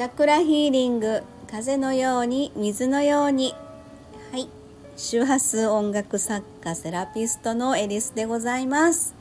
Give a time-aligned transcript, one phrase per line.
[0.00, 3.52] チャクラヒーリング風のように水のように。
[4.32, 4.48] はい。
[4.96, 9.14] 周波数音楽作家セラピストのエリスでございます。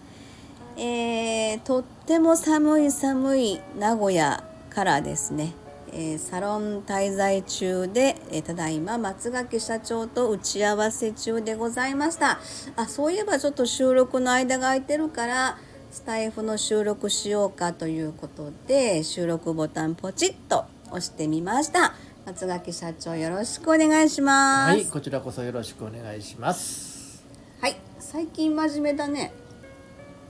[0.78, 5.52] えー、とっても寒い寒い名古屋からですね、
[5.92, 12.40] えー、サロン滞在中で、えー、ただいま松垣社長と打ち合わせ中でございました。
[12.78, 15.58] あそういえばちょっと収録の間が空いてるから
[15.92, 21.94] スタイフの収録しようかということで収録ボタンポチッと押してみました。
[22.28, 24.70] 松垣社長よろしくお願いします。
[24.70, 27.26] はいこちらこそよろしくお願いします。
[27.60, 29.34] はい最近真面目だね。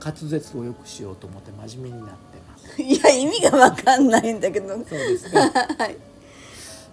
[0.02, 2.76] 滑舌を良くしようと思って真面目になってます。
[2.82, 4.68] いや意味がわかんないんだけど。
[4.68, 5.40] そうですね。
[5.78, 5.96] はい。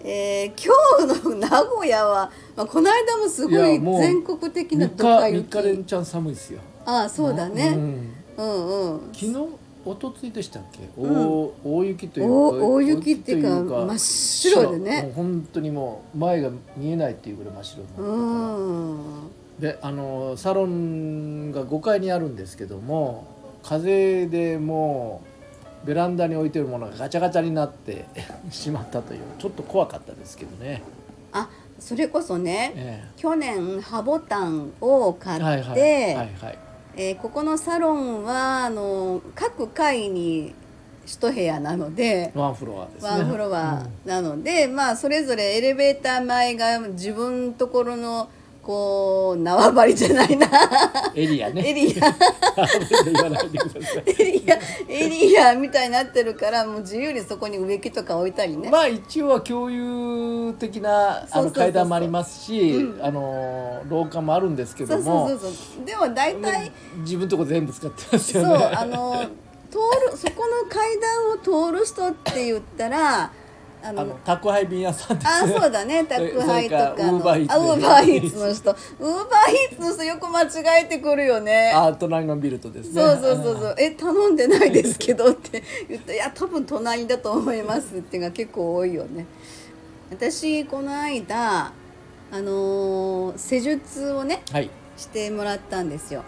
[0.04, 6.60] えー、今日の名古屋は、まあ、この間もすごい全国的な3ドカ日雪3日連チャン寒いですよ。
[6.84, 9.00] ああそうだね、うんうん、うん。
[9.12, 9.32] 昨日
[9.84, 11.16] 一昨日でしたっけ、うん。
[11.16, 15.02] 大大雪というか大大雪っていうか真っ白でね。
[15.02, 19.30] もう本当にもう前が見えないっていうぐらい真っ白になうん。
[19.60, 23.26] であのサロンが5階にあるんですけども
[23.64, 25.22] 風でも
[25.84, 28.04] うベランダに置いてるものがガチャガチャになって
[28.50, 30.82] しまったというちょっと怖かったですけどね、
[31.32, 31.48] あ
[31.78, 36.67] それこそねえ去年ハボタンを買えって、はいはいはいはい
[37.00, 40.52] えーここのサロンはあの各階に
[41.06, 43.08] 一部屋なので、ワンフロアですね。
[43.08, 48.28] ワンフロアなので、まあそれぞれエレベーター前が自分のところの
[48.68, 50.46] こう縄張りじゃないな。
[50.46, 50.50] う
[51.16, 51.70] んエリアね。
[51.70, 52.06] エリア。
[54.04, 54.58] エリア。
[54.86, 61.44] エリアみたいになってるからもう自由にそこに植木とか置いたりね、まあ一応は共有的なあそうそうそうそう。
[61.44, 65.46] の階段もありますし、あの廊下もあるんですけそうそどもうそうそ
[65.82, 65.86] う。
[65.86, 68.64] でも大体自分のとこ全部使ってますそうよね。
[68.66, 69.24] あの
[69.70, 69.78] 通
[70.10, 73.32] るそこの階段を通る人って言ったら
[73.82, 75.52] ああの宅配便屋さんですあね。
[75.52, 76.04] そうだね。
[76.08, 81.72] 宅配とかウーバーイーツの人ウーバーイーツの人よく間違えてくるよね。
[81.74, 83.02] あ隣のビルとですね。
[83.02, 85.62] そうそうそうそう「え頼んでないですけど」って。
[85.88, 89.26] 言って「いや多分隣だと思います」っていうのが結構多いよね。
[90.10, 91.72] 私この間
[92.30, 94.70] あのー施術をねはい。
[94.96, 96.24] してもらったんですよ。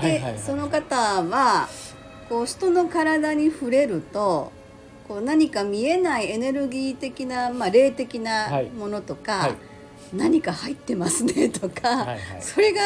[0.00, 1.68] で、その方は
[2.28, 4.52] こう人の体に触れると
[5.06, 8.70] こう何か見えないエネルギー的な、まあ、霊的なはい。
[8.70, 9.54] ものとか、はい。
[10.12, 12.18] 何か入ってますねとか、はいはい。
[12.40, 12.80] それが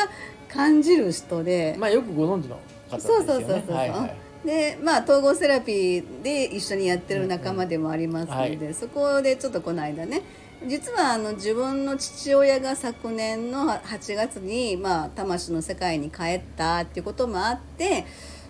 [0.48, 2.58] 感じる人で、まあよくご存知の
[2.90, 3.26] 方ですよね。
[3.26, 4.46] そうそうそうそう、はいはい。
[4.46, 10.22] でまあ統合セラピーで一緒にやってる仲間でもありますので、うんうんそこでちょっとこの間ね
[10.66, 18.04] 実はあの自分の父親が昨年の8月に、まあ、魂の世界に帰ったっていうこともあって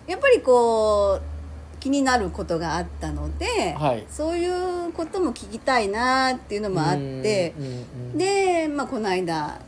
[0.07, 1.38] やっぱりこう
[1.79, 4.05] 気になることがあったので、はい。
[4.09, 7.53] そういうことも聞きたいなっていうのもあって
[8.15, 9.59] で、まあ、この間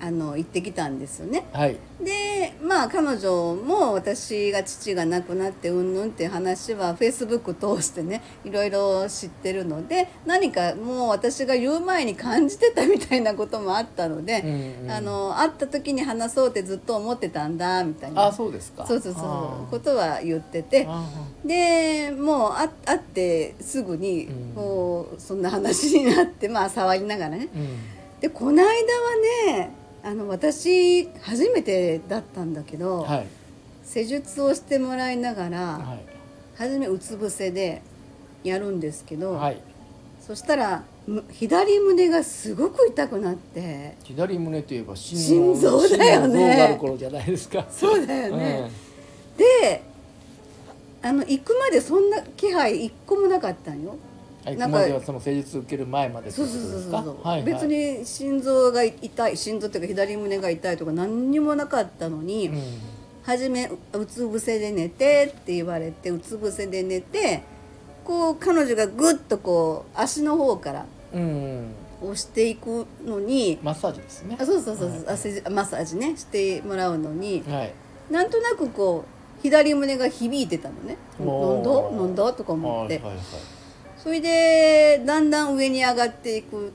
[0.00, 1.46] あの行ってきたんですよね。
[1.52, 1.76] はい。
[2.02, 14.46] でまあ彼女も私が父が亡くなってうんぬんっていう話はフェイスブック通してねいろいろ知ってるので何かもう私が言う前に感じてたみたいなこともあったので、う
[14.82, 14.90] んうん。
[14.90, 18.26] あの会った時に話そうってずっと思ってたんだみたいな。
[18.26, 18.86] あそうですか。
[18.86, 19.70] そうそうそう。
[19.70, 20.86] ことは言ってて。
[20.88, 21.04] あ
[21.44, 24.54] でもうあ会ってすぐにうん。
[24.54, 27.48] もうそんな話になってまあ触りながらね。
[27.54, 27.96] ーうん。
[28.20, 28.70] でこの間は
[29.56, 29.70] ね
[30.06, 33.26] あの私初めてだったんだけど、はい。
[33.82, 36.04] 施術をしてもらいながら、はい。
[36.56, 37.82] 初めうつ伏せで
[38.44, 39.60] やるんですけど、はい。
[40.24, 46.38] そしたらむ左胸がすごく痛くなって左胸といえば心心臓だよね。
[46.38, 47.66] 心臓がある頃じゃないですか。
[47.68, 48.70] そうだよね、
[49.36, 49.82] で
[51.02, 53.90] あの行くまでそんな気配一個もなかったんよ。
[53.90, 53.98] はい、
[54.54, 56.96] なんかその施術受ける前までそうそうそうそうですか。
[56.98, 62.62] はいはい、別に心臓が痛い心臓っていうか左胸が痛いとか何にもなかったのに、うん。
[63.24, 67.42] 初めううつ伏せで寝てって言われてうつ伏せで寝て
[68.04, 71.72] こう彼女がグッとこう足の方からうん、
[72.02, 74.36] 押していくのにマッサージですね。
[74.38, 74.46] あ。
[74.46, 75.50] そうそうそうそう、はい。
[75.50, 76.16] マッサージね。
[76.16, 77.72] してもらうのにはい。
[78.10, 79.04] なんとなくこ
[79.38, 81.90] う左胸が響いてたのね「なんだ？
[81.90, 83.16] なんだ?」とか思って、はいはい
[84.06, 86.72] それでだんだん上に上がっていく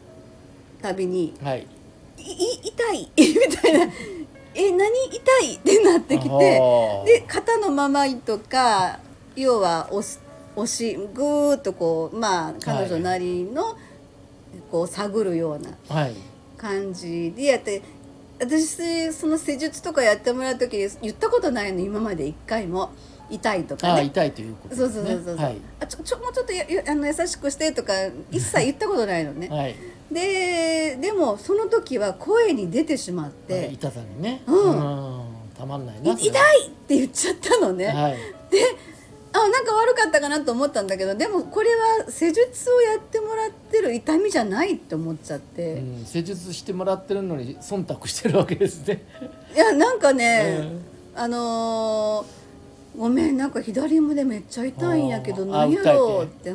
[0.81, 1.53] たびにはい。
[1.53, 1.67] はい。
[2.19, 3.93] 「いい痛い」 みたいな
[4.53, 5.15] 「え何痛
[5.47, 6.61] い?」ってなってきて。
[7.05, 8.99] で肩のままとか
[9.37, 10.19] 要は押す
[10.57, 13.77] 押しぐーっとこうまあ彼女なりの
[14.69, 16.15] こう探るようなはい。
[16.57, 17.81] 感じでやって
[18.41, 22.89] 私その施術とかやってもらう時に言ったことないの今まで一回も
[23.31, 23.93] 痛いとかね。
[23.93, 25.57] あ痛いということそうそうそうそう、はい。
[25.79, 27.93] あちょちょもうちょっとあの優しくしてとか
[28.31, 29.47] 一切言ったことないのね。
[29.51, 29.75] はい。
[30.11, 33.69] ででもその時は声に出てしまって。
[33.73, 34.43] 痛さにね。
[34.45, 34.71] うん。
[34.71, 35.25] ん。
[35.57, 38.17] たまんない「ない痛い!」って言っちゃったのね、はい。
[39.33, 49.03] あなんか悪かったかなと思ったんだけどでもこれは施術をやってもらってる痛みじゃないって思っちゃって、うん施術してもらってるのに忖度してるわけですね。
[49.55, 50.63] いやなんかね、
[51.15, 52.40] あのー
[52.97, 56.53] ごめんなんか左胸めっちゃ痛いんやけどあ何やろうって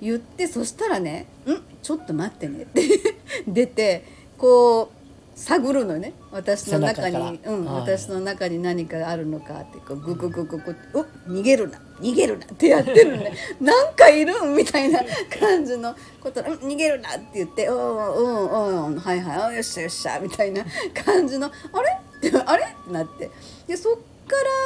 [0.00, 2.82] 言ってそしたらね「んちょっと待ってね」って
[3.48, 4.04] 出て
[4.36, 4.96] こう
[5.36, 6.14] 探るのね。
[6.32, 7.40] 私の中に。
[7.44, 7.80] うん、はい。
[7.82, 13.32] 私の中に何かがあるのかってこうグググググお逃げるな逃げるなってやってるのね。
[13.60, 15.00] なんかいるんみたいな
[15.38, 20.64] 感じの ことうん逃げるなって言って「うんうんうんはいはいあよっしゃよっしゃ」みたいな
[20.94, 21.98] 感じの「あれ?」
[22.28, 23.30] って「あれ?」ってなって。
[23.66, 24.00] でそっか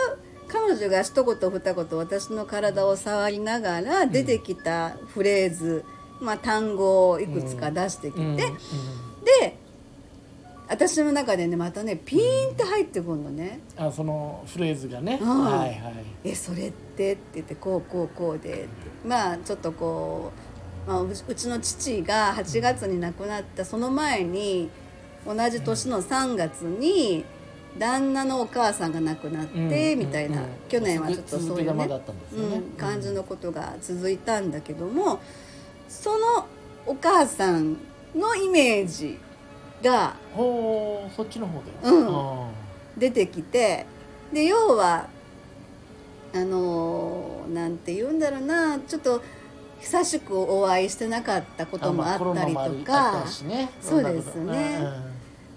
[0.08, 0.16] ら
[0.50, 5.84] 彼女が一言二言私の体を触りながら出てきたフレーズ、
[6.20, 8.30] まあ、単語をいくつか出してきて、うん。
[8.30, 8.36] うん。
[8.36, 8.50] で
[10.68, 13.60] 私の中でねまたねピーンって入ってくるのね。
[13.76, 15.44] あそのフレーズがね、うん。
[15.44, 15.94] はいはい
[16.24, 18.68] 「えそれって?」って言って「こうこうこうで」
[19.06, 20.32] まあちょっとこ
[20.86, 24.70] う、まあ、うちうちの父が8月に亡くなったその前に
[25.26, 27.24] 同じ年の3月に
[27.78, 29.98] 旦那のお母さんが亡くなって、うん。
[29.98, 30.48] みたいな、うん。
[30.68, 32.00] 去年はちょっとそういうねね。
[32.34, 35.20] うん、感じのことが続いたんだけども
[35.88, 36.46] その
[36.86, 37.76] お母さん
[38.14, 39.18] のイメージ
[39.82, 42.08] がそっちの方でうん。
[42.08, 42.50] あ
[42.98, 43.86] 出てきて
[44.32, 45.08] で要は
[46.34, 49.22] あのーなんて言うんだろうなちょっと
[49.80, 53.24] 久しくお会いしてなかったこーともあったりとか。
[53.80, 54.80] そうですね。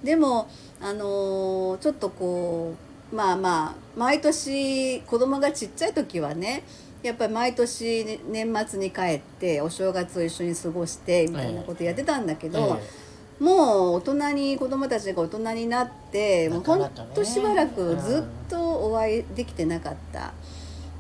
[0.04, 0.48] でも
[0.84, 2.76] あのーちょっとこ
[3.12, 6.64] うまあまあ毎年子供がちっちゃい時はね
[7.02, 20.34] やっぱり毎年年末に帰ってお正月を一緒に過ごしてみたいなことやってたんだけうんど、えもう大人に子供たちが大人になってもうほんとしばらくずっとお会いできてなかった。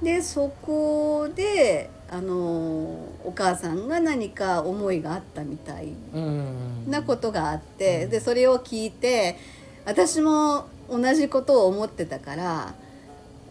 [0.01, 5.93] でそこであのお母さんが何か思いがあったみたい
[6.87, 9.37] なことがあって、でそれを聞いて
[9.85, 12.73] 私も同じことを思ってたから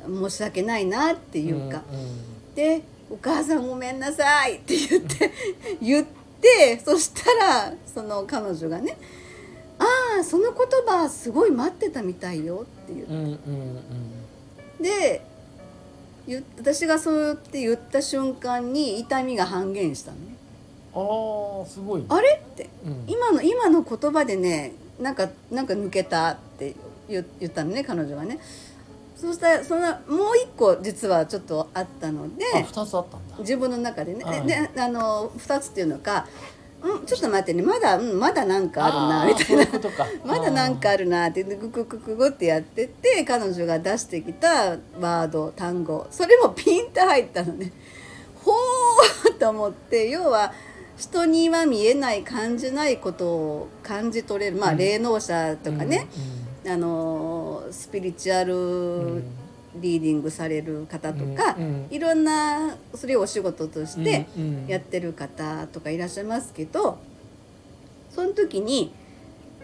[0.06, 2.54] 申し訳ないなっていうか、うんうん。
[2.54, 5.30] で「お母さんごめんなさい」って言って
[5.80, 6.06] 言っ
[6.40, 8.96] てそしたらその彼女がね
[9.78, 9.84] 「あ
[10.20, 13.12] あその言葉すごい待ってたみたいよ」って言って。
[13.12, 14.82] うんうんうん。
[14.82, 15.24] で
[16.26, 20.36] 言私がそうやって言った瞬間に痛みが半減したのね。
[20.94, 22.06] ああすごいね。
[22.08, 22.68] あれって。
[22.84, 23.04] うん。
[23.06, 24.72] 今の今の言葉でね
[25.02, 26.74] なんかなんか抜けたって
[27.08, 28.38] 言言ったのね彼女がね。
[29.16, 33.36] そしたらそのもう一個実はちょっとあったのであ二つあったんだ。
[33.38, 34.24] 自分の中でね。
[34.24, 34.46] うん。
[34.46, 36.26] であの2つっていうのか
[36.82, 39.56] 「うんちょっと待ってねまだ、うん、まだなんかあるな」みたいな。
[39.56, 40.06] そういうことか。
[40.26, 44.70] まだなんかあるなってグググググってやってて彼女が出してきた
[45.00, 46.06] ワード単語。
[46.10, 47.72] それもピンと入ったのね。
[48.44, 50.52] ほーと思って要は
[51.02, 54.56] 人には見えない感じないことを感じ取れる。
[54.56, 54.78] まあうん。
[54.78, 56.06] 霊能者とかね、
[56.64, 59.22] うんあのスピリチュアうんル
[59.80, 64.66] リーディングされる方とか、うんうんいろんなそれをお仕事としてうんうん。
[64.68, 66.98] やってる方とかいらっしゃいますけど
[68.14, 68.92] その時に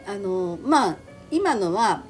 [0.08, 0.96] あのまあ
[1.30, 2.02] 今のは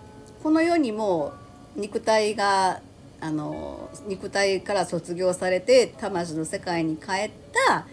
[0.42, 1.32] この世にも
[1.76, 2.80] 肉体が
[3.20, 7.30] あの肉体から卒業されて魂の世界に帰っ
[7.68, 7.86] た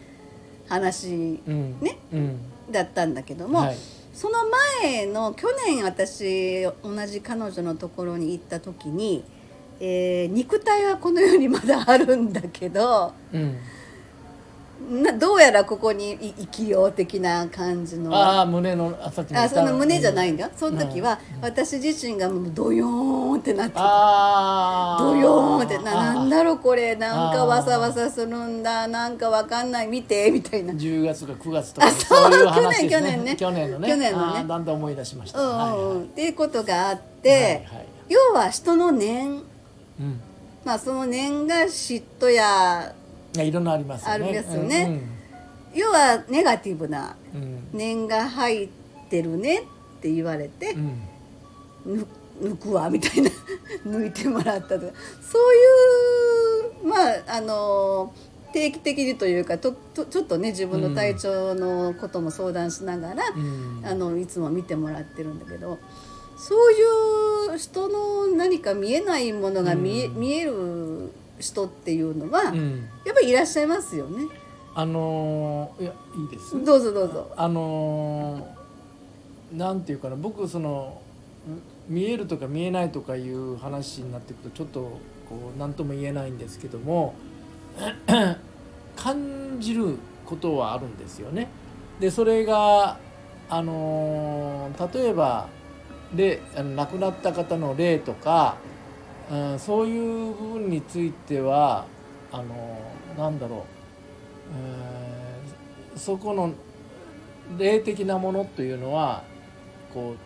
[0.67, 2.37] 話うんねうん。
[2.71, 3.77] だったんだけども、はい。
[4.13, 4.37] その
[4.81, 9.23] 前の去年私同じ彼女のところに行った時に、
[9.79, 13.57] えー肉体はこの世にまだあるんだけどうん
[14.89, 18.15] などうやらここにい生きよう的な感じの。
[18.15, 19.23] ああ胸のあそ
[19.63, 26.95] の胸じゃないんんだよその時は私自身がもうドヨーンってなってドヨーンってななんだだろうこれ。
[26.95, 28.87] なんかわさわさするんだ。
[28.87, 29.87] なんかわかんない。
[29.87, 30.73] 見てみたいな。
[30.73, 31.87] 10月か9月とか。
[31.87, 33.71] あそういう話です去年ね去年ね。
[33.71, 33.87] 去年のね。
[33.87, 34.45] 去年のね。
[34.45, 36.05] だんだん思い出しました、うんうんうん、はいはい。
[36.05, 37.41] っていうことがあって、はい
[37.77, 37.87] はい。
[38.09, 39.31] 要は人の念。
[39.31, 40.21] うん。
[40.65, 42.93] まあその念が嫉妬や
[43.35, 44.13] いやいろんなありますよね。
[44.13, 45.01] あるんですよね。
[45.73, 47.41] 要はネガティブなうん。
[47.41, 48.69] うん念が入っ
[49.09, 49.63] てるねっ
[50.01, 51.97] て言われてう、ん。
[51.97, 52.07] ぬ
[52.41, 53.29] 抜くわみたいな
[53.85, 54.93] 抜いてもらったとか。
[55.21, 58.13] そういうまああの
[58.53, 63.81] 定期的にというかととちょっとね自分の体調のことも相談しながら、うん。
[63.85, 65.77] あのいつも見てもらってるんだけど
[66.37, 66.71] そう
[67.51, 70.19] いう人の何か見えないものが見え,、うん。
[70.19, 74.27] 見える人っていうのは、うんやっぱりいらっしゃいますよね。
[74.73, 77.31] あのーいやいいですどうぞどうぞ。
[77.35, 81.01] あのーなんていうかな僕その
[81.89, 84.79] ん見えるとか見えないとかいう話になってくるとちょっと
[85.29, 87.13] こう何とも言えないんですけども
[88.95, 91.47] 感じることはあるんですよね。
[91.99, 92.97] でそれが
[93.49, 95.47] あのー例えば
[96.15, 98.57] 霊あの亡くなった方の霊とか、
[99.31, 101.85] うん、そういう部分については
[102.31, 102.79] あの
[103.17, 103.59] なんだろう、
[104.53, 105.25] えー
[105.95, 106.53] そこの
[107.57, 109.23] 霊的なものというのは
[109.93, 110.17] こう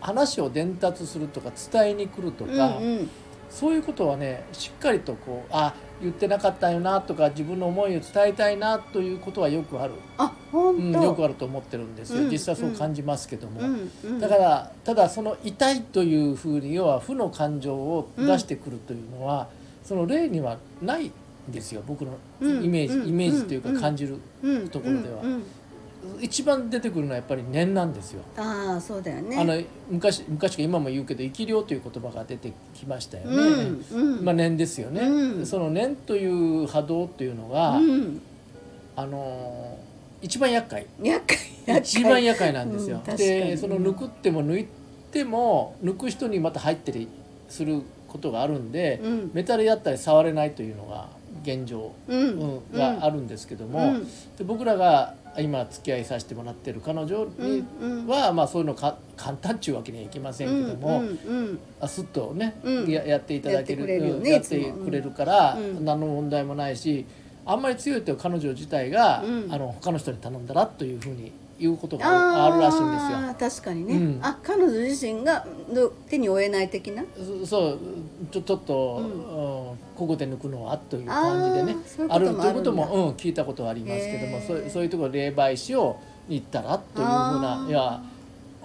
[0.00, 3.10] 話を伝達するとか伝えに来るとか、うんうん。
[3.50, 19.48] そういうことはねしっかりとこうあ言ってなかったよなとか自分の思いを伝えたいなということはよくある、あうん、本当、よくあると思ってるんですよ、うん実際そう感じますけども、うんうん、だからただその痛いというふうに要は負の感情を出してくるというのは、
[19.82, 21.12] その霊にはないん
[21.48, 21.82] ですよ。
[21.86, 24.68] 僕のうんイメージ、うんイメージというかうん感じる、うん。
[24.68, 25.22] ところでは。
[25.22, 25.42] うんうん
[26.20, 28.22] 一番出てくるのはやっぱり念なんですよ。
[28.36, 29.38] ああそうだよね。
[29.38, 29.60] あの
[29.90, 33.36] 昔昔か今も言うけど生き量という言葉が出てきましたよね。
[33.36, 35.02] うんうんまあ念ですよね。
[35.02, 38.20] うんその念という波動というのが、うん、
[38.96, 39.86] あのー
[40.22, 43.00] 一番厄介厄介一番厄介なんですよ。
[43.04, 44.68] でその抜くっても抜い
[45.12, 47.06] ても抜く人にまた入ったり
[47.48, 51.08] することがあるんで、うんメタルやったり触れないというのが
[51.42, 51.92] 現状、
[52.72, 54.04] があるんですけども、うん
[54.36, 61.02] で僕らが今付き合いさせてもらってる彼女にうんは、まあそういうのか簡単っちゅうわけにはいきませんけども、
[61.80, 62.90] あすっとね、うん。
[62.90, 64.84] ややっていただけるやってくれるよねうんやっていつも。
[64.84, 65.84] くれるから、うん。
[65.84, 67.06] 何の問題もないし
[67.44, 69.52] あんまり強いと彼女自体が、うん。
[69.52, 73.50] あの他の人に頼んだらというふうに言うことがあるらしいんですよ。
[73.50, 74.18] 確かにね、うん。
[74.22, 77.02] あ彼女自身がど手に負えない的な？
[77.16, 77.78] そそう
[78.30, 79.96] ちょちょっと、うん。
[79.96, 81.76] ここで抜くのはという感じでね
[82.08, 85.98] あるということもうん、聞いたことはありますけどもそうそういうところ霊媒師を
[86.28, 87.10] に行ったらというふう
[87.40, 88.02] ないや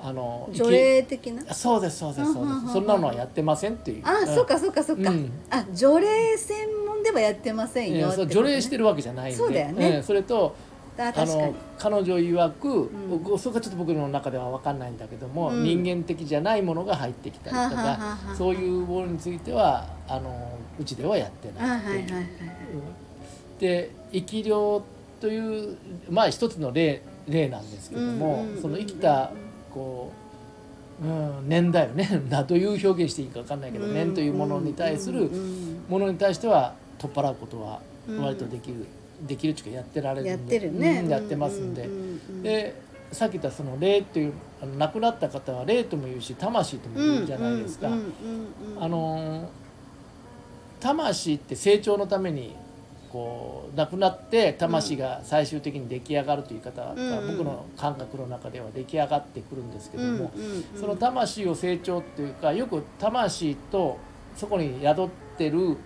[0.04, 1.44] あの除霊的な？
[1.44, 2.74] きそうですそうですそうです。
[2.74, 4.02] そんなのはやってませんっていう。
[4.04, 4.28] あ、うん。
[4.28, 5.32] そっかそっかそっか、うん。
[5.50, 8.26] あ除霊専門ではやってませんよね。
[8.28, 9.38] 除霊してるわけじゃないんで。
[9.38, 10.00] そうだよね。
[10.00, 10.56] んそれと
[11.08, 13.10] あの彼女曰く、ん。
[13.10, 15.64] 僕それがちょっと僕の中では分かんないんだけども、うん。
[15.64, 21.94] 人間的じゃないものが入ってきたりとかはあはあそういうものについてはあのうちではやってあないという。
[21.94, 22.26] はいはいはい
[23.62, 24.84] で生き量
[25.22, 25.78] という
[26.10, 29.32] まあ一つの例例なんですけども、うんうんうんうんその生きた
[29.72, 30.12] こ
[31.02, 33.94] う、うん、念だよね などいう表現していいか分かんないけど、うん。
[33.94, 37.80] 念というものに対するうんうんものに対しては取っ払うことは
[38.10, 38.88] うん割とできる、
[39.28, 40.30] できるっていうかやってられるんで。
[40.30, 41.10] やってるね、うん。
[41.10, 41.94] やってますんで、ううう
[42.34, 47.88] んでさっき言ったその霊というあの亡くなった方は霊とも言うし魂とも言うじゃないですか。
[47.88, 49.48] うんうんうんうんあのー
[50.80, 52.56] 魂って成長のために
[53.12, 57.00] こう亡くなって魂が最終的に出来上がるという言い方がうん。
[57.00, 60.64] うん僕の感覚の中では出来上がってくるんですけども、うんうんうん。
[60.80, 64.00] その魂を成長っていうかよく魂と
[64.36, 65.78] そこに宿ってる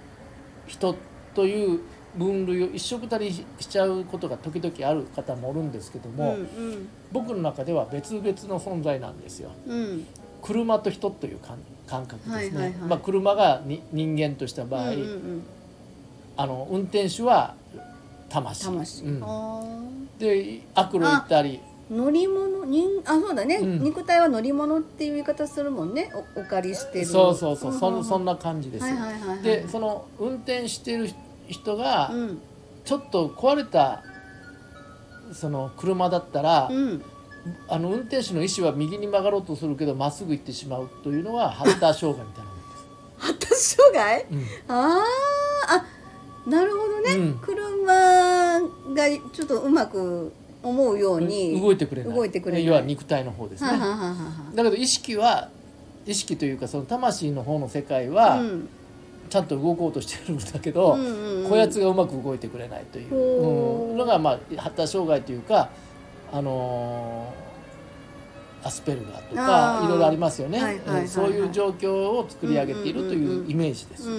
[0.67, 0.95] 人
[1.33, 1.81] という
[2.17, 9.51] 分類を一緒くたりしちゃうことが時々ある方もおるんですけども、うん僕の中では別々の存在なんですよ。
[9.67, 9.79] うん。
[9.79, 10.07] うん
[10.45, 11.57] 車と人という感
[11.87, 12.71] 感覚ですね、はいはいはい。
[12.81, 15.43] まあ、車がに人間とした場合、うんうんうん。
[16.37, 17.55] あの運転手は
[18.29, 18.65] 魂。
[18.65, 19.23] 魂、うん。
[19.23, 19.63] あ
[20.19, 21.59] で悪路行ったり。
[21.91, 23.83] ー乗り物人あそうだね、うん。
[23.83, 26.11] 肉体は乗り物っていう言い方するもんね。
[26.35, 27.05] おお借りしてる。
[27.05, 28.03] そうそうそう、そんん。
[28.03, 29.41] そんな感じですよ、はいはいはいはい。
[29.41, 31.09] でその運転してる
[31.47, 32.41] 人がうん。
[32.83, 34.03] ちょっと壊れた
[35.33, 37.03] その車だったら、うん。
[37.67, 42.85] あの運転手の意思は右に曲がろうとするけどまっすぐ行ってしまうというのは発達障害みたいなもんです。
[43.17, 44.45] 発達障害うん。
[44.67, 45.77] あー。
[46.47, 47.39] あなるほどね、うん。
[47.39, 48.61] 車が
[49.33, 52.15] ちょっとうまく思うように動いてくれない。
[52.15, 52.65] 動いてくれない。
[52.65, 54.15] 要は肉体の方ですね、ははは。
[54.53, 55.49] だけど意識は
[56.05, 58.69] 意識というかその魂の方の世界はうん
[59.29, 61.49] ちゃんと動こうとしてるんだけど、うんうんうん。
[61.49, 63.91] こやつがうまく動いてくれないという、ほう。
[63.91, 63.97] うん。
[63.97, 65.69] のがまあ発達障害というか
[66.31, 67.45] あのー
[68.65, 71.01] アスペルガーとかいろいろありますよね、はいはいはいはい。
[71.03, 71.07] うん。
[71.07, 74.09] そういう状況を作り上げているというイメージです。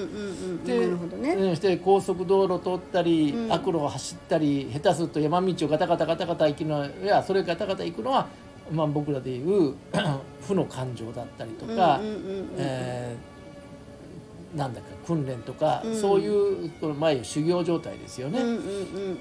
[0.65, 0.87] で
[1.17, 1.57] ね、うん。
[1.57, 3.53] して高速道路通ったり、うん。
[3.53, 8.29] 悪路を走ったり下手すると山道をガタガタガタガタ行くのやそれガタガタ行くのは、
[8.71, 9.75] まあ、僕らでいう
[10.47, 11.99] 負の感情だったりとか、
[12.57, 13.36] えー
[14.57, 16.01] なんだか訓練とか、うん。
[16.01, 18.61] そういうこの前修行状態ですよね、うんうんうん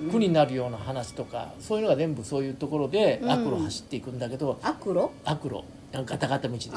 [0.06, 0.12] うん。
[0.12, 3.32] 苦になるような話とかそういうのが全部そういうところでうん。
[3.32, 6.76] 悪路走っていくんだけど、悪路悪路、ガタガタ道ですね。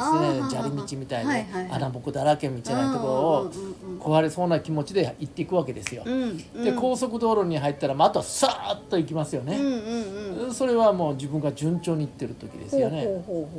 [0.48, 1.68] 砂利道みたいはいはいはい。
[1.68, 3.52] で穴ぼこだらけみたいなところを
[4.00, 6.02] 壊れそうな気持ちで行っていくわけですよ。
[6.04, 6.22] うん
[6.56, 6.64] うん。
[6.64, 9.56] で高速道路に入ったら、まあ、あとはさーっと行きますよね。
[9.56, 10.54] うんうんうん。
[10.54, 13.06] それはもう自分が順調にいってる時ですよね。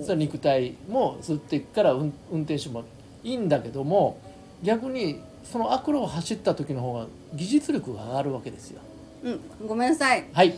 [0.01, 2.83] それは肉体も吸っていくから運運転手も
[3.23, 4.17] いいんだけども
[4.63, 8.81] 逆にその悪路を走った時の方が技術力が上がるわけですよ。
[9.23, 10.25] うんごめんなさい。
[10.31, 10.53] はい。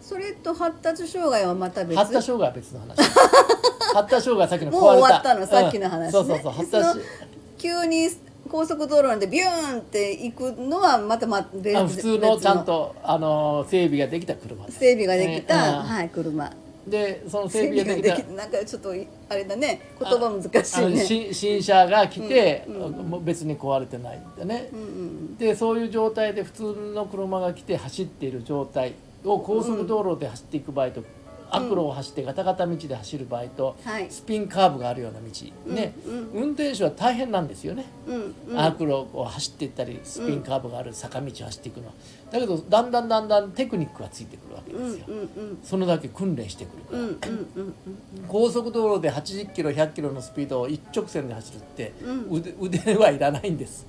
[0.00, 1.96] それと発達障害はまた別？
[1.96, 2.96] 発達障害は別の話。
[3.94, 5.06] 発達障害さっきのもう壊れた。
[5.06, 6.12] 終わったのさっきの話ね。
[6.12, 6.88] そうそうそう発達。
[6.88, 7.02] その
[7.58, 8.08] 急に
[8.50, 15.82] 高速道路でビューンって行くのはまたま別あ普通のちゃんとあの整備ができた車です整備ができた、ねうん。
[15.82, 16.50] はい車
[16.86, 18.90] でその整整備ができたなんかちょっと
[19.28, 19.80] あれだね。
[19.98, 21.04] 言葉難しいね。
[21.04, 22.74] 新新車が来て、うん
[23.14, 24.68] うん別に壊れてないんだね。
[24.72, 25.36] う、んうん。
[25.36, 26.62] でそういう状態で普通
[26.94, 31.02] の車が来て走っている状態を高速道路で走っていく場合と、
[31.50, 34.10] 悪路を走ってガタガタ道で走る場合と、はい。
[34.10, 36.42] スピンカーブがあるような道、ね、うん。
[36.42, 38.60] 運転手は大変なんですよね、うんうん。
[38.60, 41.92] 悪路を走っていったりスピンカーブがある坂道を走っていくのは。
[42.30, 47.32] だけどだんだんだんだんテクニックがついてくるわけですよ、うんそのだけ訓練してくるから、
[48.26, 52.26] 高速道路で80キロ100キロのスピードを一直線で走るって、うん。
[52.36, 53.86] 腕腕はいらないんです。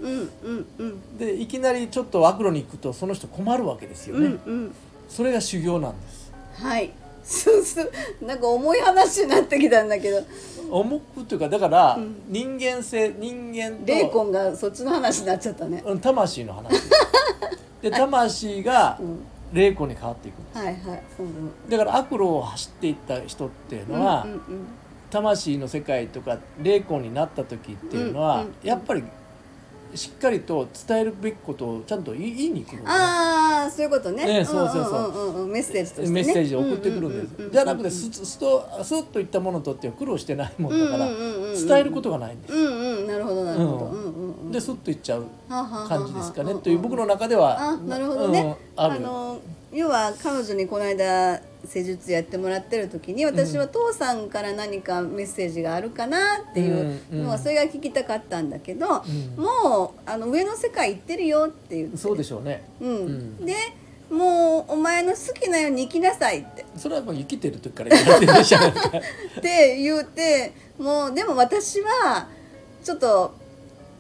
[1.17, 4.37] でいきなりちょっと悪路に行くとその人困るわけですよね、
[5.09, 6.31] それが修行なんです。
[6.55, 6.91] はい
[7.25, 7.91] そうそう。
[8.21, 10.21] なんか重い話になってきたんだけど。
[10.69, 15.83] 重くというかだからうん人間性人間とレイコンがそっちの話になっちゃったね。
[15.85, 16.69] うん魂の話。
[17.81, 19.19] で魂がうん。
[19.53, 20.39] 霊魂に変わっていく。
[20.39, 21.03] んですはいはい。
[21.19, 24.39] うんだから悪路を走っていった人っていうのは、うんうん
[25.11, 28.53] 魂の世界とか霊魂になった時っていうのは、うんうん。
[28.63, 29.03] やっぱり
[29.95, 32.83] しっかりと伝えるべきことをちゃんと言いに来るんですね。
[32.87, 34.25] ああそういうことね。
[34.25, 35.31] ねそうそうそう。
[35.31, 36.09] んんんんメッセージとしてね。
[36.11, 43.85] メッセージを送ってくるんです、じゃなくてスッとスッといったものとっては苦労してないものだから伝えることがないんです、うんうんなるほどなるほど。
[43.85, 43.91] うん。
[43.91, 44.51] うんうんうん。
[44.51, 48.41] でスッといっちゃう感じですかね、という僕の中ではあなるほどね。
[48.41, 49.39] うんあるの
[49.71, 59.03] 要は彼女にこの間施術やってもらってる時に私は父さんから何かメッセージがあるかなっていうのはうんそれが聞きたかったんだけど、
[59.37, 59.43] うん。
[59.43, 61.97] もうあの上の世界行ってるよって言って。
[61.97, 62.63] そうでしょうね。
[62.79, 62.95] うん。
[62.95, 63.45] うん。
[63.45, 63.53] で
[64.09, 66.65] もうお前の好きなように生きなさいって。
[66.77, 68.87] それはもう生きてる時から言われてるじゃないか。
[68.89, 68.91] っ
[69.41, 72.27] て言うてもうでも私は
[72.83, 73.33] ちょっと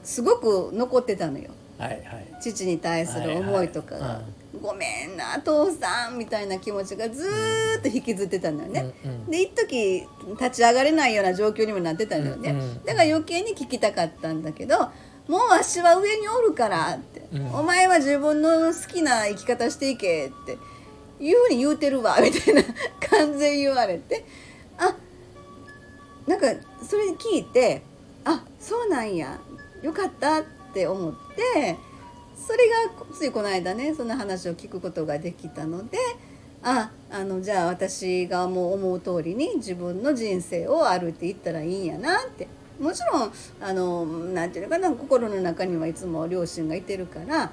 [0.03, 1.49] すごく残ってたのよ。
[1.77, 2.35] はいはい。
[2.41, 4.25] 父に対する思いとかが、はいはい
[4.61, 9.25] ごめんな父さんみたいな気持ちがずーっと引きずってたんだよね、うんうん。
[9.29, 10.07] で一時
[10.39, 14.79] 立ち上がれないような状況にもなってたのよね、うんうんだから余計に聞きたかったんだけど
[15.27, 20.57] もうわしは上におるからって、うんお前は自分の好きな生き方していけって。
[21.19, 22.17] いうふうに言うてるわ。
[22.21, 22.61] みたいな
[22.99, 24.25] 感じで言われて。
[24.77, 24.95] あ
[26.27, 26.47] なんか
[26.85, 27.83] それ聞いて
[28.25, 29.39] あそうなんや。
[29.81, 31.77] よかったって思って
[32.35, 35.97] それがついこの間ねその話を聞くことができたので
[36.63, 42.47] ああのじゃあ私がもう思う通りに自分の人生を歩いていったらいいんやなって。
[42.79, 47.51] もちろんあのなんていうのかな心の中にはいつも両親がいてるから、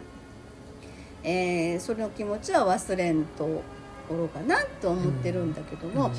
[1.22, 3.62] えーその気持ちは忘れんとお
[4.10, 6.10] ろうかなと思ってるんだけども、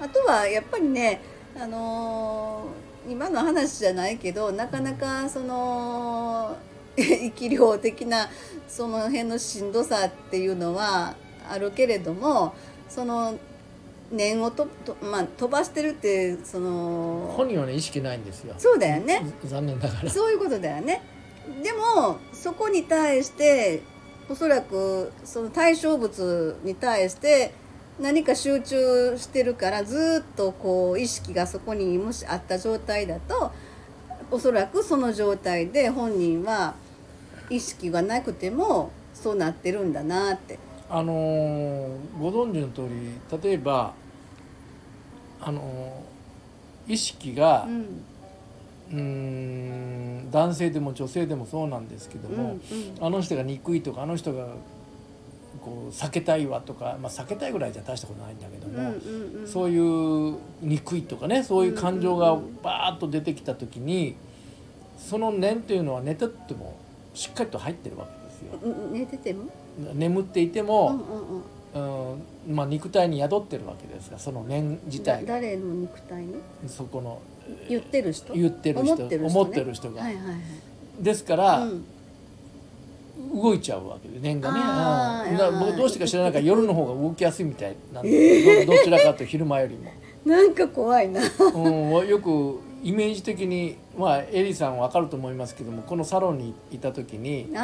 [0.00, 1.20] あとはやっぱりね、
[1.56, 6.56] あのー今の話じゃないけどなかなかその
[6.96, 8.28] 生き量的な
[8.68, 11.14] その辺のしんどさっていうのは
[11.48, 12.54] あるけれども
[12.88, 13.34] その
[14.10, 19.24] 念をとと、まあ、飛ばしてるってその本人はね意識ないんですよそうだよね。
[19.44, 21.02] 残念ながらそういうことだよね。
[21.62, 23.82] でもそこに対して
[24.28, 27.54] おそらくその対象物に対して
[28.00, 33.52] 何か集中してるからずっとこう意識がそこにもしあった状態だと
[34.30, 36.74] おそらくその状態で本人は
[37.52, 40.58] 意識がなくてもそうなってるんだなって。
[40.88, 43.94] あのーご存知の通り例えば
[45.40, 48.04] あのー意識がうん。
[48.94, 52.58] ん男性でも女性でもそうなんですけどうんも、
[53.00, 54.48] あの人が憎いとかあの人が
[55.62, 59.48] こう避けたいわとか、まあ、避けたいぐらいじゃ大したことないんだけどうんも、うんうん。
[59.48, 64.16] そういう憎いとかねそういう感情がバーッと出てきた時に
[64.98, 66.76] その念というのは寝てても
[67.14, 68.58] しっかりと入ってるわけですよ。
[68.62, 69.44] うん寝てても、
[69.94, 71.00] 眠っていてうんも、
[71.74, 76.34] うんうん、うんまあ、肉体に宿ってるわけですがその念自体誰の肉体に？
[76.66, 77.20] そこの
[77.68, 78.34] 言ってる人？
[78.34, 80.02] 言ってる人思ってる人,、ね、思ってる人が。
[80.02, 81.02] はいはいはい。
[81.02, 81.84] ですから、うん。
[83.34, 89.92] 動いちゃうわけで念がね、うん、だからあー僕どうしてか知らないから夜の方が動きやすいみたいなんで、どどちらかというと昼間よりも。
[90.24, 91.20] なんか怖いな。
[91.54, 97.54] うん、よくイメージ的にまあエリさん分かると思いますけどもこのサロンにいた時に夜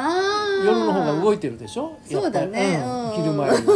[0.79, 1.97] の方が動いてるでしょ？
[2.09, 2.79] そうだね。
[2.83, 3.11] うんうん。
[3.13, 3.73] 昼間よりも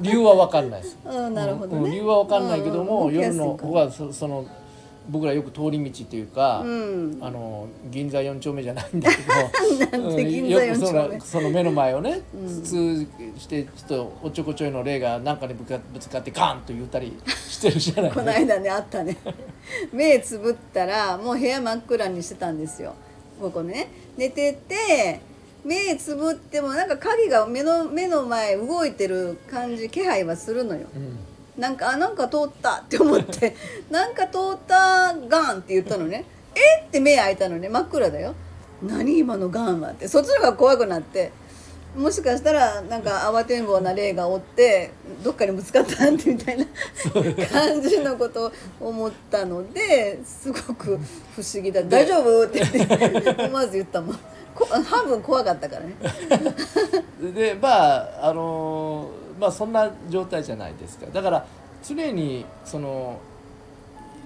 [0.00, 0.98] 理由は分かんないです。
[1.04, 4.46] うんなるほどね、うん理由は分かんないけども、うん夜の方がそその
[5.08, 7.18] 僕らよく通り道っていうか、うん。
[7.20, 12.48] あの銀座4丁目じゃないんだけど なんて銀座4よくそのその目の前をね、うん。
[12.48, 13.06] 普通
[13.38, 17.16] してちょっとおっちょこちょいの霊が何かにぶかぶつかってガンと言ったり
[17.48, 19.16] してるじゃないこの間ねあったね
[19.92, 22.94] 目つぶったらもう部屋真っ暗にしてたんですよ。
[23.40, 23.88] ここね。
[24.16, 25.20] 寝てて
[25.64, 30.86] 目つぶってもなんか鍵が目の目の前動いてる感じ気配はするのよ。
[30.94, 31.18] うん。
[31.60, 33.54] なんかあなんか通ったって思って。
[33.90, 36.24] なんか通ったガンって言ったのね。
[36.54, 36.86] え？
[36.86, 37.68] って目開いたのね。
[37.68, 38.34] 真っ暗だよ。
[38.82, 40.08] 何今のガンはって。
[40.08, 41.32] そっちの方が怖くなって
[41.96, 44.90] もしかしたらなんか慌てんぼうな霊がおって
[45.24, 46.64] どっかにぶつかったんてみたいな
[47.52, 50.98] 感じのことを思ったのですごく
[51.34, 52.86] 不思議だ「大丈夫?」って言っ
[53.36, 54.18] て思わず言ったもん。
[54.54, 55.94] こ半分怖かったからね。
[57.32, 61.06] でまああのまあそんな状態じゃないですか。
[61.12, 61.46] だから
[61.82, 63.18] 常にその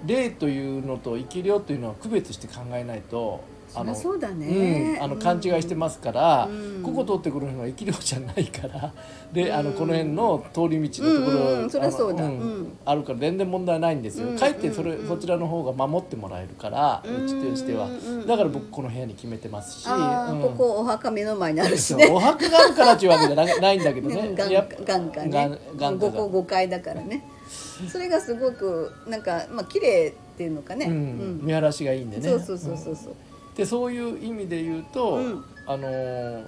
[0.06, 3.40] 霊というのと生き量というのは区別して考えないと
[3.78, 4.96] そりゃそうだね。
[4.98, 6.74] うん、あの勘違いしてますから、うん。
[6.84, 8.92] ここ通ってくるのは生き量じゃないから
[9.32, 12.24] であのこの辺の通り道のところ、うんうんうんそりゃそうだ。
[12.26, 17.88] んあるから全然問題ないんですよ、うんかえってそれ、そちらの方が守ってもらえるから、ううんちとしては、
[18.26, 22.08] だから僕この部屋に決めてますし、ここお墓目の前にあるしね。
[22.10, 24.14] お墓があるからっていうわけじゃな ないんだけどね。
[24.14, 25.30] ね、眼下ね。
[25.30, 27.24] 眼眼下5個5階だからね。
[27.90, 32.28] それがすごくなんかまあ綺麗っていうのかね、うん見晴らしがいいんでね。
[32.28, 35.44] そうそうそうそうそう、うんでそういう意味で言うと、うん。
[35.66, 36.44] あのー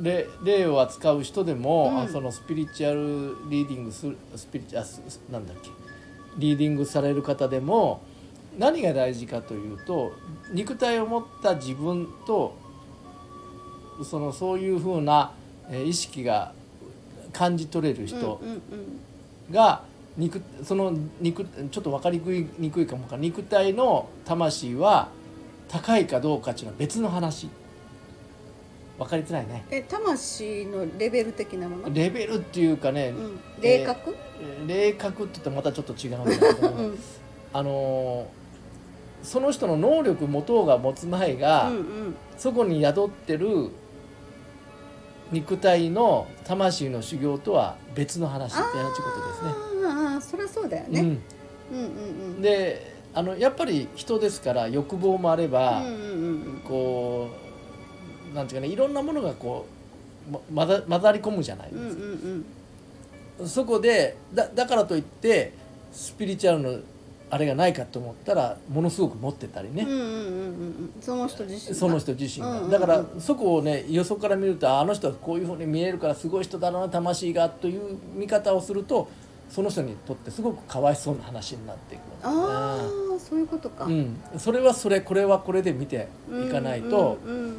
[0.00, 1.98] 霊霊を扱う人でも、うん。
[2.00, 5.70] あそのスピリチュアルリーディングするスピリチュアスなんだっけ
[6.38, 8.02] リーディングされる方でも
[8.58, 10.12] 何が大事かというと
[10.52, 12.56] 肉体を持った自分と
[14.04, 15.32] そのそういうふうな
[15.70, 16.52] えー意識が
[17.32, 18.40] 感じ取れる人
[19.50, 19.82] が
[20.16, 25.08] 肉その肉ちょっと分かりにくいにくいかもか肉体の魂は
[25.70, 27.48] 高いかどうかっていうのは別の話。
[28.98, 29.64] 分かりづらいね。
[29.70, 35.24] え魂のレベル的なもの、レベルっていうかね、うん、霊覚、えー霊覚？
[35.24, 36.20] って言ったらまたちょっと違う。
[36.20, 36.98] んだけど、うん。
[37.52, 38.40] あのー
[39.22, 41.84] その人の能力持とうが持つ前が、うんうん。
[42.38, 43.70] そこに宿ってる
[45.30, 49.50] 肉体の魂の修行とは別の話っていうことですね。
[49.86, 51.06] ああそりゃそうだよね、うん。
[51.06, 51.14] うん、
[51.70, 51.84] うん
[52.36, 52.42] うん。
[52.42, 55.96] であのやっぱり人ですから欲望もあれば、うんうんう
[56.58, 57.28] んこ
[58.32, 59.66] うなんていうかねいろんなものがこ
[60.28, 62.44] うま混ざ混ざり込むじゃないうんうんですうん。
[63.40, 65.52] か、そこでだだからといって
[65.92, 66.78] スピリチュアルの
[67.32, 70.92] あれがないかと思ったらものすごく持ってたりね、うんうんうんうんうん。
[71.00, 71.74] その人自身が。
[71.74, 72.70] その人自身が、うんうんうん。
[72.70, 79.08] だからそこをねよそから見るとああの人はこういうふうに見えるからすごい人だな魂がという見方をすると
[79.50, 87.56] その人にとってすごくかわいそうな話になっていくああそういうことか、うん、それはそれこれはこれで見ていかないと、うんうんうん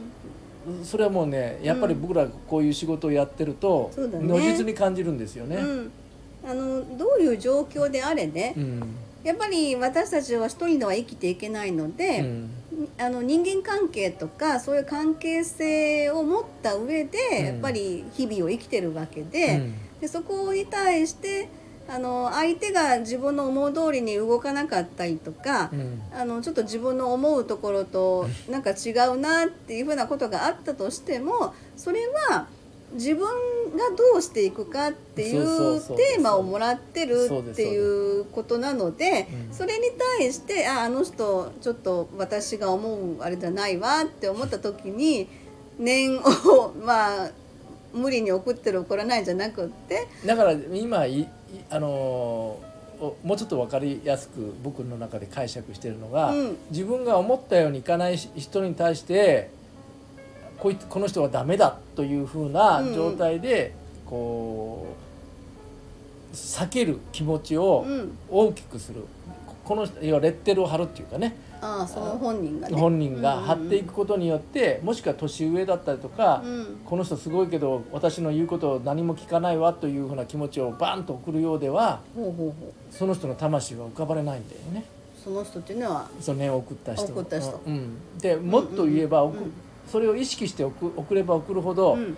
[0.83, 4.27] それはもうねやっぱり僕らこういう仕事をやってると、そうだね。
[4.27, 5.55] 如実に感じるんですよね。
[5.55, 5.91] うん、
[6.45, 8.95] あのどういう状況であれね、うん。
[9.23, 12.49] やっぱり私たちは一人では生きていけないので、うん。
[12.99, 17.45] あの人間関係とかそういう関係性を持った上で、うん。
[17.45, 19.61] やっぱり日々を生きてるわけで,、
[19.99, 21.49] でそこに対して
[21.93, 26.01] あの相手が自分の思う通りに動かなかったりとかう、ん。
[26.15, 31.99] あのちょっと自分の思うところとなんか違うなっていうふうなことがあったとしてもそれ
[32.29, 32.47] は
[32.93, 39.53] 自分がどうしていくかっていそうテーマをもらってるっていうことなのでうん。
[39.53, 45.27] それに対してああの人ちょっと私が思うあれじゃないわって思った時に
[45.77, 47.31] 念を まあ
[47.93, 51.05] 無理に送ってる送らないんじゃなくってだから今
[51.69, 52.59] あの
[53.23, 56.57] もうちょっと分かりやすく僕の中で解釈してるのが、うん。
[56.69, 59.49] 自分が思ったようにいかない人に対して
[60.59, 63.73] こいつこの人はダメだというふうな状態で、
[64.05, 64.95] こ
[66.31, 68.17] う避ける気持ちをうん。
[68.29, 69.05] 大きくする、
[69.71, 71.33] ここの要はレッテルを貼るっていうかね。
[71.61, 72.75] ああその本人がね。
[72.75, 76.81] 本人が貼っていく、くことによってもしくは年上だったりとか、うん。
[76.83, 82.01] この人すごいけど私の言うことを何も聞かないわというふうな気持ちをバンと送るようでは
[82.91, 84.83] その人の魂は浮かばれないんだよね。
[85.23, 87.61] その人っていうのはその念を送った人送った人。
[87.65, 87.73] うん。
[87.73, 89.53] うんでもっと言えば、送うんうん。
[89.87, 92.17] それを意識して送送れば送るほど、うん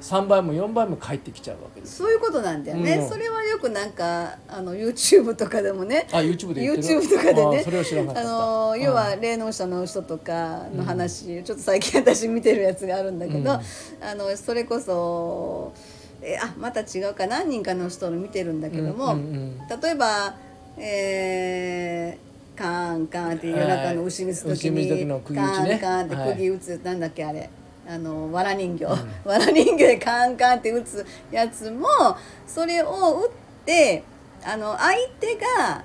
[0.00, 1.96] 3倍も4倍も返ってきちゃうわけです。
[1.96, 3.08] そういうことなんだよね、うん。
[3.08, 6.06] それはよくなんかあの YouTube とかでもね。
[6.12, 7.64] あ YouTube で YouTube とかでね。
[8.14, 13.48] あの要は霊能者の人とかの話、ちょっと最近 私見てるやつがあるんだけど、うん。
[13.48, 13.60] あ
[14.14, 15.72] のそれこそ
[16.22, 20.34] えあまた違うか何人かの人の見てるんだけども、うんうん例えば
[20.80, 25.74] えー、カーンカーンって夜中の牛水時牛水時に、の釘カ打ちね。
[25.74, 26.32] ーンカーンってはい。
[26.34, 27.50] 釘打つ、なんだっけあれ
[27.88, 28.84] あのわら人形、
[29.24, 31.86] わら人形でカーンカーンって打つやつも
[32.46, 33.30] それを打っ
[33.64, 34.02] て
[34.44, 35.82] あの相手が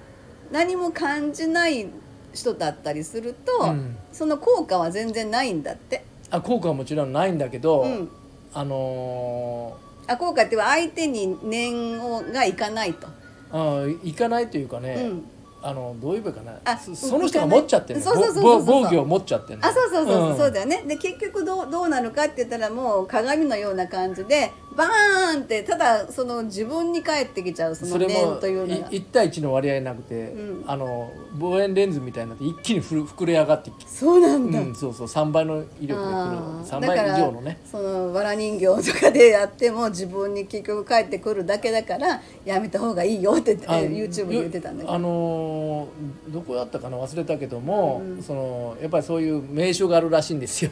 [0.51, 1.87] 何も感じない
[2.33, 3.97] 人だったりすると、うん。
[4.11, 6.03] その効果は全然ないんだって。
[6.29, 8.09] あ効果はもちろんないんだけど、うん。
[8.53, 13.07] あのあ効果っては相手に念をがいかないと。
[13.51, 15.25] ーあいかないというかね、うん
[15.65, 16.59] あのどういいかな？
[16.65, 20.51] あそその人が持っちゃってるのそうそうそう防御を持っちゃってるのあそうそうそう、んそう。
[20.51, 28.89] だよねで結局どうどうなるかって言ったらもう鏡のような感じでバーンってただその自分に返ってきちゃうその念というのが。
[28.89, 30.63] 1対1の割合なくて、うん。
[30.67, 35.97] あの望遠レンズみたいになって一気にふる膨れ上がってきて、そうなんだ、うん、そうそう3倍の威力でくる。
[35.99, 36.79] あー。
[36.79, 37.59] 3倍以上のね。
[37.69, 44.93] そのわら人形とかでやっても自分に結局返ってくるだけだからやめた方がいいよってあ YouTube で言ってたんだけど。
[44.93, 48.23] あのーどこだったかな忘れたけども、うん。
[48.23, 50.71] そのやっぱりそういう名所があるらしいんですよ、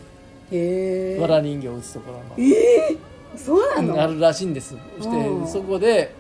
[0.52, 2.24] へえわら人形を打つところの。
[2.38, 2.98] えー、
[3.36, 4.76] そうなの、あるらしいんです。
[4.98, 5.48] そしてうん。
[5.48, 6.13] そこで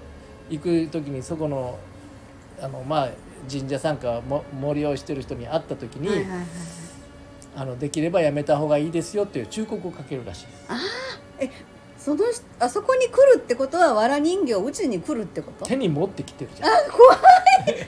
[0.49, 1.77] 行く時にそこの
[2.61, 3.09] あのまあ
[3.51, 6.47] 神社参加も森をしてる人に会った時に、はいはいはいはい。
[7.57, 10.45] あのできればやめた方がいいですよっていう忠告をかけるらしい。
[10.45, 10.57] です
[11.39, 11.49] え
[11.97, 15.65] その人あそこに来るってことはわら人形うちに来るってこと？
[15.65, 16.69] 手に持ってきてるじゃん。
[16.69, 17.17] あ怖い。
[17.67, 17.85] それを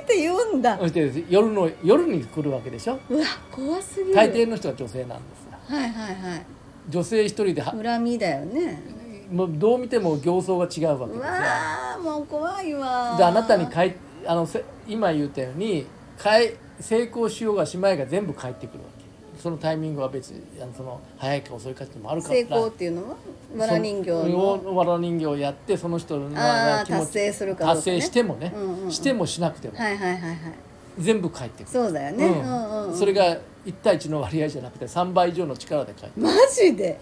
[0.00, 0.76] 見て言うんだ。
[0.78, 2.98] そして夜の夜に来るわけでしょ？
[3.08, 4.14] うわ怖すぎる。
[4.14, 6.46] 大抵の人は女性なんですがはいはいはい
[6.88, 8.82] 女性一人では恨みだよね。
[9.30, 13.94] もうどう見ても形相が違うわけですわーもう怖いわであなたにかい
[14.26, 18.98] あのせ今言ったようにかい成功しようがしまいが全部返ってくるわけ。
[19.38, 22.34] そのタイミングは別にあのその早いか遅いかっていうのもあるから。
[22.34, 23.16] 成功っていうのは？
[23.56, 27.80] わら人形そののわら人形をやってその人のあー気持ち達成するかどうかね。
[27.80, 28.92] 達成してもね、うんうんうん。
[28.92, 30.38] してもしなくても、はいはいはいはい
[30.98, 32.98] 全部返ってくる、そうだよね、ううんんうんうん。
[32.98, 36.26] それが1対1の割合じゃなくて3倍以上の力で返ってくる。
[36.26, 36.98] マジで？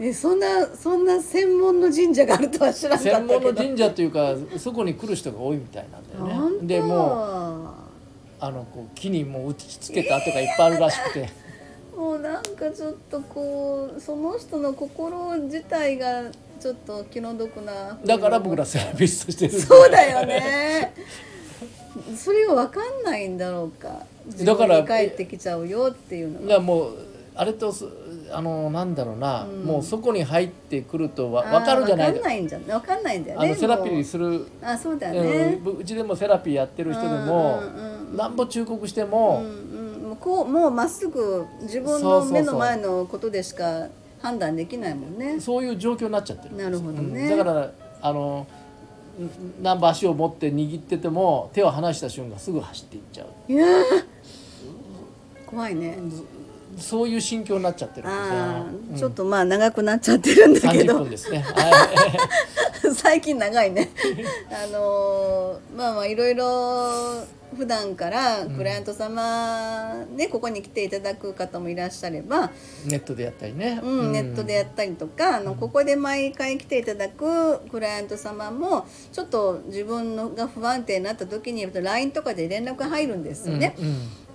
[0.00, 6.66] えそんなそんな専門の神社があるとは知らなか専門の神社というかそこに来る人が多いみたいなんだよね。
[6.66, 7.84] でもう
[8.40, 11.30] あのこう木にもう打ちつけた跡がいっぱいあるらしくて、
[11.96, 16.24] もうなんかちょっとこうその人の心自体が
[16.60, 17.96] ちょっと気の毒な。
[18.04, 20.92] だから僕らセラピストしてるそうだよね
[22.16, 24.00] それが分かんないんだろうか。
[24.26, 26.60] 自だから帰ってきちゃうよっていうのが。
[26.60, 26.94] もう
[27.36, 27.86] あれとす
[28.30, 29.64] あのなんだろうな、うん。
[29.64, 32.12] もうそこに入ってくるとわ分かるじゃない。
[32.12, 40.02] 分かんないんじゃ分かんないんだよねあのセラピーする、あそうだようねんうちでもセラピーやってる人でも、うんうんうんなんぼ忠告してうも、んうん。
[40.10, 43.88] もうこうもうまっすぐ自分の目の前のことでしか
[44.22, 45.40] 判断できないもんね。
[45.40, 47.22] そういう状況になっちゃってるなるほどね。
[47.22, 47.36] うん。
[47.36, 48.46] だからあの
[49.22, 53.28] ん何ぼ足を持って握ってても手を離した瞬間すぐ走っていっちゃう。
[55.46, 55.96] 怖いね
[56.78, 58.94] そういう心境になっちゃってるんですよあうん。
[58.94, 61.38] ーちょっとまあ長くなっちゃってるんだけ30ど分ですね。
[61.40, 61.72] はい。
[62.94, 63.90] 最近長いね。
[64.50, 67.24] あのーまあまあいろいろ
[67.56, 72.50] 普段からクライアント様ね、ここに来ていただく方もいらっしゃれば、
[72.84, 83.76] ネットでやったりね、うん、ネットでやったりとかあのここで毎回来ていただくクライアント様もちょっと自分のが不安定になった時に LINE とかで連絡が入るんですよね。
[83.78, 83.84] うん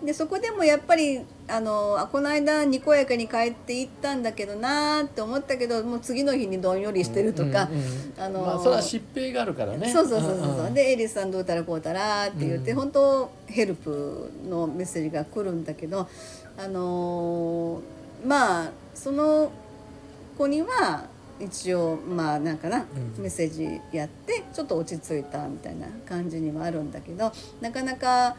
[0.02, 0.06] うん。
[0.06, 9.92] でそこでもやっぱりあのあこの間にこやかに帰っていったんだけどなーって思ったけどもう次の日にどんよりしてるとか、うんうんあのまあそれは疾病があるからね。
[9.92, 10.74] そうそうそうそうそう、んん。
[10.74, 12.78] でエリスさんどうたらこうたらって言って、うん。
[12.78, 16.08] 本当ヘルプのメッセージが来るんだけど
[16.58, 19.52] あのーまあその
[20.38, 21.06] 子には
[21.40, 22.86] 一応まあなんかな、
[23.18, 23.24] うん。
[23.24, 27.32] メッセージやってちょっと落ち着いたみたいな感じにはあるんだけど
[27.62, 28.36] なかなか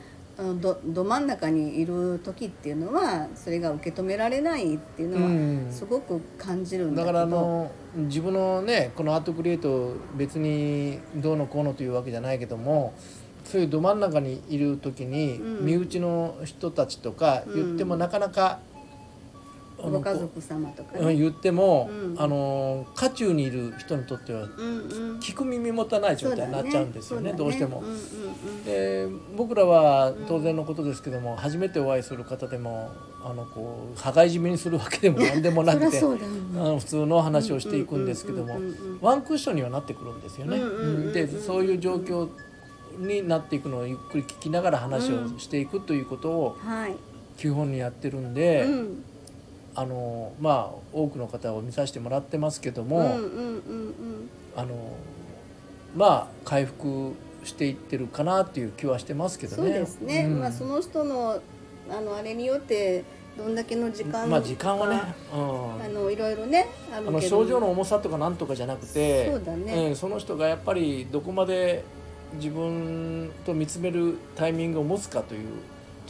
[0.61, 5.67] どど真ん中にいる時っていうのはそれが受け止められないっていうのうん。
[5.67, 12.95] はすごく感じるんだけど、だからあの自分のねこのアートクリエイト別にどうのこうのというわけじゃないけども
[13.45, 15.67] そういうど真ん中にいる時にうん。
[15.67, 18.70] 身内の人たちとか言ってもなかなか、う
[19.89, 21.01] ご家族様とかね。
[21.01, 24.47] うん言っても、うんあの渦中にいる人にとっては。
[25.21, 27.83] 聞く耳持たない状態になっちゃうんですよねそどうしても。
[28.65, 32.91] で僕らは当然のことですけども、初めてお会いする方でも
[33.23, 36.03] あのこう羽交い締めにするわけでも 何でもなくてあ
[36.57, 38.59] の普通の話をしていくんですけども
[39.01, 40.59] ワンクッションにはなってくるんですよね。
[41.13, 42.29] でそういう状況
[42.99, 46.95] になっていくのをゆっくり聞きながら話をしていくということをはい。
[47.37, 49.05] 基本にやってるんで、うん。
[49.75, 54.75] あのまあ多くの方を見させてもらってますけども、うんうんうんあの
[55.97, 57.13] まあ回復
[57.45, 59.57] していってるかなっていう気はしてますけうん。
[59.57, 59.69] どね。
[59.71, 60.25] そうですね。
[60.29, 61.41] うんまあその人の
[61.91, 63.05] あのあれによって
[63.37, 65.01] どんだけの時間まあ時間はね、
[65.33, 67.19] あうん、のいろいろねあるけど。
[67.19, 71.85] あの症状の重さとかなんとかじゃなくてそうだねえーその人がやっぱりどこまで
[72.35, 75.49] 自分と見つめるタイミングを持つかという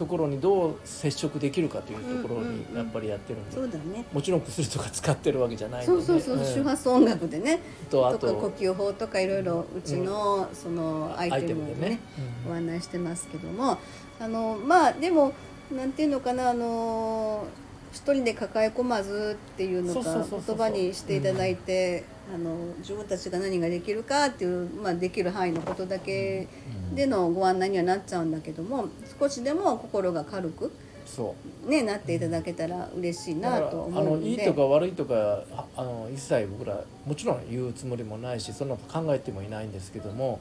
[0.01, 4.07] ところにどう接触できるかというところうんうんうんにやっぱりやってるんで、そうだね。
[4.11, 7.61] もちろん薬とか使ってるわけじゃないんで、ね、そうそうそう、ん周波数音楽でね。
[7.91, 12.01] とあとか呼と吸法とかいろいろうちのそのアイテムでね。
[12.49, 13.77] ご案内してますけども。
[14.19, 15.35] あのまあでも
[15.71, 17.45] なんていうのかなあの
[17.93, 26.47] 一人で抱え込まずっていうのか言葉にしていただいて、あの自分たちが何ができるかっていう、まあ、できる範囲のことだけ
[26.95, 28.87] でのご案内にはなっちゃうんだけども
[29.19, 30.73] 少しでも心が軽く、
[31.11, 31.35] そ
[31.67, 31.69] う。
[31.69, 34.27] ね、なっていただけたら嬉しいなと思うので。
[34.27, 40.41] のいいとか悪いとかああの一切僕らもちろん言うつもりもないしそんなこと考えてもいないんですけども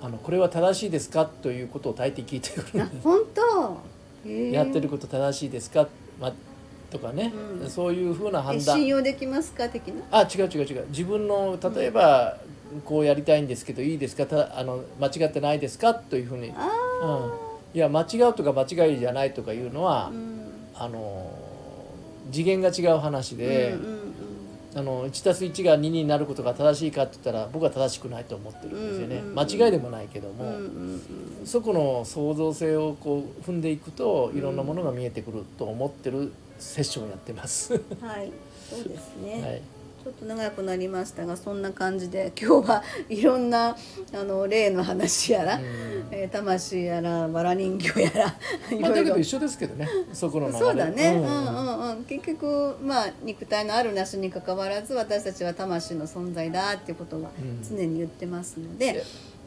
[0.00, 2.98] あのこれは正しいですかということを大抵聞いてくるんです。
[2.98, 3.80] あ本当？
[4.26, 4.52] へー。
[4.52, 6.32] やってること正しいですか、ま、
[6.90, 7.70] とかね、うん。
[7.70, 8.76] そういうふうなえ判断。
[8.76, 10.02] 信用できますか的な？
[10.10, 10.86] あ違う違う違う。
[10.88, 12.36] 自分の例えば、
[12.84, 14.26] こうやりたいんですけどいいですか？
[14.26, 15.94] たあの間違ってないですか？
[15.94, 17.30] というふうに、うん、あ
[17.74, 20.52] いや間違うとか間違いじゃないとかいうのは、あ、うん。
[20.74, 21.30] あの
[22.32, 24.05] 次元が違う話で、うんうん
[24.76, 30.52] あの 1+1 が2になることが正しいかって言ったら僕は正しくないと思ってるんですよね、間違いでもないけども、
[31.46, 37.72] そこの創造性をこう踏んでいくといろんなものが見えてくると思ってるセッションをやってます。
[37.72, 38.30] ははい。
[38.68, 39.62] そうですね、い、
[40.06, 43.76] ちょっと長くなりましたがそんな感じで今日はいろんな
[44.14, 45.62] あの霊の話やら、うん。
[46.12, 48.26] えー魂やらわら人形やら
[48.76, 51.22] いまあ、だけど一緒ですけどねそこのそうだね、うん。
[51.22, 57.64] んううんうん、結局まあ肉体のあるなしにかかわらず私たちは魂の存在だっていうことはうん。
[57.68, 59.04] 常に言ってますので、で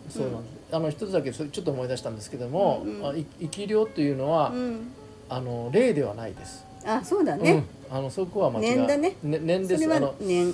[0.09, 3.25] そうなんです、あの一つだけちょっと思い出したんですけども、うんうん。
[3.39, 4.91] 生き量というのは、うん、
[5.29, 6.67] あの霊ではないです。
[6.85, 8.65] あそうだね、うん、あのそこは間違い。
[8.75, 9.15] 念だね。
[9.23, 9.83] 念です。
[9.83, 10.53] それはあの念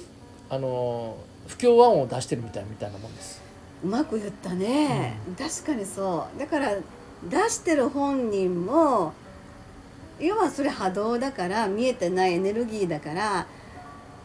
[0.49, 3.41] あの不協和音を出してるみたいみたいなもんです。
[3.83, 6.39] うまく言ったね、確かにそう。
[6.39, 6.71] だから
[7.29, 9.13] 出してる本人も
[10.19, 13.47] 要はそれ波動だから見えてないエネルギーだから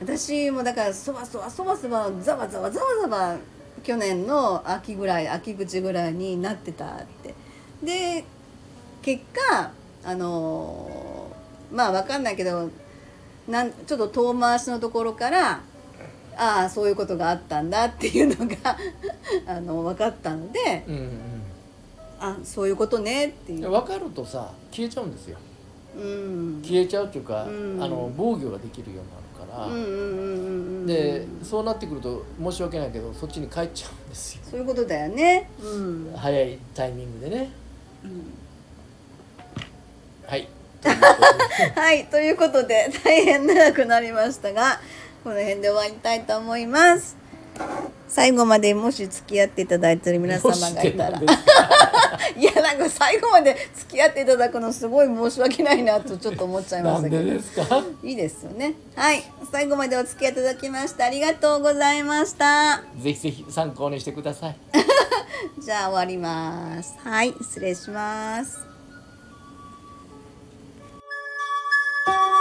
[0.00, 3.36] 私もだからそわそわそわそわざわざわざわざわ
[3.82, 7.34] 去年の秋ぐらい秋口ぐらいになってたって。
[7.82, 8.24] で
[9.02, 9.70] 結果
[10.04, 11.09] あの
[11.72, 12.70] まあわかんないけど
[13.48, 15.60] なんちょっと遠回しのところから
[16.36, 18.76] ああそういうことがあったんだっていうのが
[19.46, 21.10] あの分かったのでうん
[22.20, 23.64] あそういうことねっていう。
[23.64, 25.38] う、ん、分かるとさ消えちゃうんですよ。
[25.96, 27.82] うん、消えちゃうっていうか、うん。
[27.82, 30.36] あの防御ができるようになるから、うんうんうんうん
[30.82, 30.86] うん。
[30.86, 34.42] でそうなってくると申し訳ないけどそっちに帰っちゃうんですよ。
[34.50, 35.48] そういうことだよね。
[35.60, 37.50] うん、早いタイミングでね。
[38.04, 38.39] うん
[40.84, 44.80] はいはいということで大変長くなりましたが
[45.22, 47.16] この辺で終わりたいと思います。
[48.08, 51.20] 最後までもし付き合っていただいている皆様がいたら。
[52.36, 57.22] いやなんか最後まで付き合っていただくのすごい申し訳ないなとちょっと思っちゃいましたけど。
[58.02, 58.74] いいですよね。
[58.96, 62.82] はい最後までお付き合いいただきましてありがとうございました。
[62.98, 64.56] ぜひぜひ参考にしてください。
[65.62, 66.94] じゃあ終わります。
[66.98, 68.69] はい失礼します
[72.06, 72.39] Thank you.